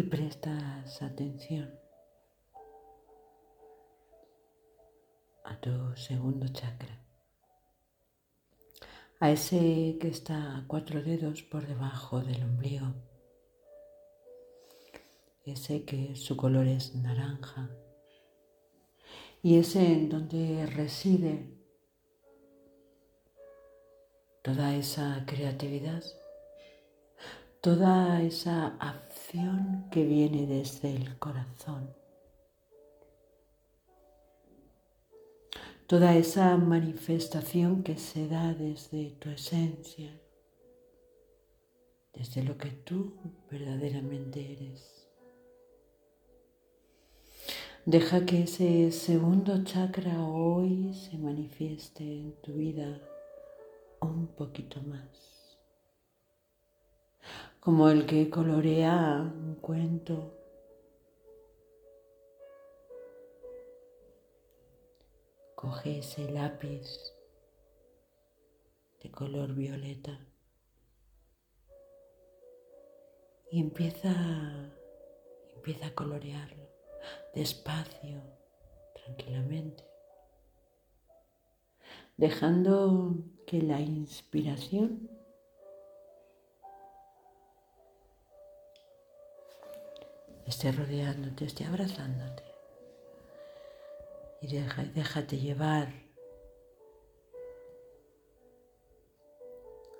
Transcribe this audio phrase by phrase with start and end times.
[0.00, 1.78] y prestas atención
[5.44, 7.04] a tu segundo chakra,
[9.18, 12.94] a ese que está a cuatro dedos por debajo del ombligo,
[15.44, 17.68] ese que su color es naranja.
[19.42, 21.58] Y ese en donde reside
[24.40, 26.02] toda esa creatividad,
[27.60, 28.78] toda esa
[29.92, 31.94] que viene desde el corazón,
[35.86, 40.20] toda esa manifestación que se da desde tu esencia,
[42.12, 43.14] desde lo que tú
[43.48, 45.08] verdaderamente eres.
[47.86, 53.00] Deja que ese segundo chakra hoy se manifieste en tu vida
[54.00, 55.39] un poquito más.
[57.60, 60.36] Como el que colorea un cuento.
[65.54, 67.14] Coge ese lápiz
[69.02, 70.18] de color violeta
[73.50, 74.14] y empieza,
[75.54, 76.70] empieza a colorearlo
[77.34, 78.22] despacio,
[78.94, 79.84] tranquilamente,
[82.16, 85.10] dejando que la inspiración
[90.50, 92.44] esté rodeándote, esté abrazándote.
[94.42, 95.92] Y deja, déjate llevar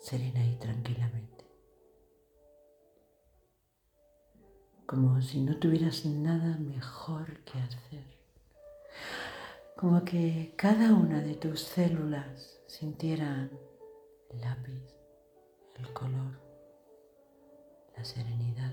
[0.00, 1.36] serena y tranquilamente.
[4.86, 8.04] como si no tuvieras nada mejor que hacer,
[9.76, 13.50] como que cada una de tus células sintieran
[14.30, 14.94] el lápiz,
[15.74, 16.40] el color,
[17.96, 18.72] la serenidad.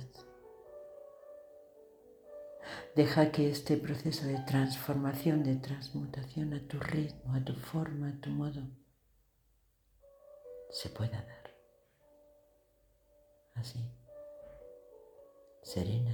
[2.96, 8.22] Deja que este proceso de transformación, de transmutación a tu ritmo, a tu forma, a
[8.22, 8.62] tu modo,
[10.70, 11.53] se pueda dar.
[13.56, 13.80] Así
[15.64, 16.12] serena